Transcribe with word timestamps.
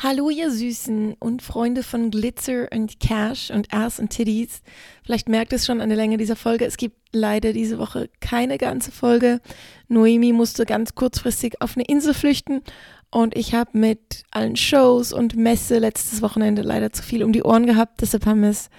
Hallo 0.00 0.30
ihr 0.30 0.52
Süßen 0.52 1.16
und 1.18 1.42
Freunde 1.42 1.82
von 1.82 2.12
Glitzer 2.12 2.68
und 2.72 3.00
Cash 3.00 3.50
und 3.50 3.74
Ass 3.74 3.98
und 3.98 4.10
Titties. 4.10 4.62
Vielleicht 5.02 5.28
merkt 5.28 5.52
es 5.52 5.66
schon 5.66 5.80
an 5.80 5.88
der 5.88 5.96
Länge 5.98 6.18
dieser 6.18 6.36
Folge. 6.36 6.66
Es 6.66 6.76
gibt 6.76 6.96
leider 7.10 7.52
diese 7.52 7.80
Woche 7.80 8.08
keine 8.20 8.58
ganze 8.58 8.92
Folge. 8.92 9.40
Noemi 9.88 10.32
musste 10.32 10.66
ganz 10.66 10.94
kurzfristig 10.94 11.60
auf 11.60 11.76
eine 11.76 11.84
Insel 11.84 12.14
flüchten 12.14 12.62
und 13.10 13.36
ich 13.36 13.54
habe 13.54 13.76
mit 13.76 14.22
allen 14.30 14.54
Shows 14.54 15.12
und 15.12 15.34
Messe 15.34 15.80
letztes 15.80 16.22
Wochenende 16.22 16.62
leider 16.62 16.92
zu 16.92 17.02
viel 17.02 17.24
um 17.24 17.32
die 17.32 17.42
Ohren 17.42 17.66
gehabt. 17.66 18.00
Deshalb 18.00 18.24
haben 18.24 18.42
wir 18.42 18.50
es 18.50 18.70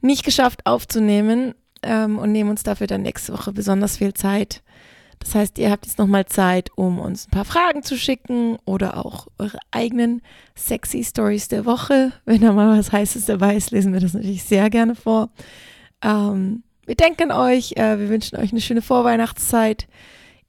nicht 0.00 0.24
geschafft 0.24 0.66
aufzunehmen 0.66 1.54
ähm, 1.84 2.18
und 2.18 2.32
nehmen 2.32 2.50
uns 2.50 2.64
dafür 2.64 2.88
dann 2.88 3.02
nächste 3.02 3.32
Woche 3.32 3.52
besonders 3.52 3.98
viel 3.98 4.12
Zeit. 4.12 4.64
Das 5.20 5.34
heißt, 5.34 5.58
ihr 5.58 5.70
habt 5.70 5.86
jetzt 5.86 5.98
nochmal 5.98 6.26
Zeit, 6.26 6.70
um 6.76 6.98
uns 6.98 7.26
ein 7.26 7.30
paar 7.30 7.44
Fragen 7.44 7.82
zu 7.82 7.96
schicken 7.96 8.56
oder 8.64 9.04
auch 9.04 9.26
eure 9.38 9.58
eigenen 9.70 10.22
sexy 10.54 11.02
Stories 11.04 11.48
der 11.48 11.64
Woche. 11.64 12.12
Wenn 12.24 12.40
da 12.40 12.52
mal 12.52 12.78
was 12.78 12.92
Heißes 12.92 13.26
dabei 13.26 13.56
ist, 13.56 13.70
lesen 13.70 13.92
wir 13.92 14.00
das 14.00 14.14
natürlich 14.14 14.44
sehr 14.44 14.70
gerne 14.70 14.94
vor. 14.94 15.30
Ähm, 16.02 16.62
wir 16.86 16.94
denken 16.94 17.32
euch, 17.32 17.72
äh, 17.76 17.98
wir 17.98 18.08
wünschen 18.08 18.38
euch 18.38 18.52
eine 18.52 18.60
schöne 18.60 18.82
Vorweihnachtszeit. 18.82 19.88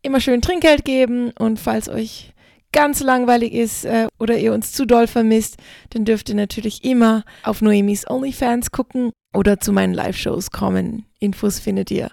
Immer 0.02 0.22
schön 0.22 0.42
Trinkgeld 0.42 0.86
geben 0.86 1.32
und 1.38 1.60
falls 1.60 1.90
euch 1.90 2.34
ganz 2.72 3.02
langweilig 3.02 3.54
ist 3.54 3.86
äh, 3.86 4.08
oder 4.20 4.38
ihr 4.38 4.54
uns 4.54 4.72
zu 4.72 4.86
doll 4.86 5.08
vermisst, 5.08 5.58
dann 5.90 6.06
dürft 6.06 6.30
ihr 6.30 6.36
natürlich 6.36 6.84
immer 6.84 7.24
auf 7.44 7.62
Noemis 7.62 8.10
OnlyFans 8.10 8.72
gucken 8.72 9.12
oder 9.34 9.60
zu 9.60 9.74
meinen 9.74 9.94
Live-Shows 9.94 10.52
kommen. 10.52 11.06
Infos 11.20 11.60
findet 11.60 11.92
ihr 11.92 12.10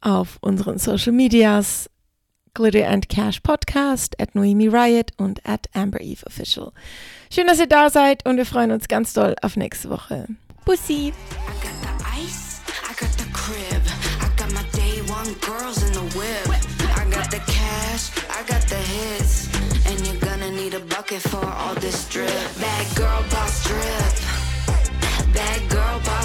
auf 0.00 0.38
unseren 0.40 0.78
Social 0.78 1.12
Medias 1.12 1.88
Glitter 2.54 2.88
and 2.88 3.08
Cash 3.08 3.40
Podcast, 3.40 4.20
at 4.20 4.34
Noemi 4.34 4.68
Riot 4.68 5.12
und 5.16 5.46
at 5.46 5.68
Amber 5.72 6.00
Eve 6.00 6.26
Official. 6.26 6.72
Schön, 7.32 7.46
dass 7.46 7.60
ihr 7.60 7.68
da 7.68 7.90
seid 7.90 8.26
und 8.26 8.36
wir 8.36 8.46
freuen 8.46 8.72
uns 8.72 8.88
ganz 8.88 9.12
doll 9.12 9.36
auf 9.42 9.56
nächste 9.56 9.90
Woche. 9.90 10.26
Bussi! 10.64 11.12
Bad 22.60 22.96
girl 22.96 23.22
boss 23.30 23.62
drip. 23.64 24.14
Bad 25.34 25.68
girl 25.70 26.00
boss 26.04 26.19